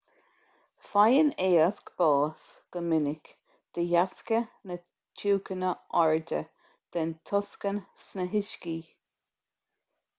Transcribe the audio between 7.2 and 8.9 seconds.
tocsain sna huiscí